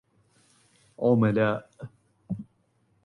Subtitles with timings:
[0.99, 1.69] عملاء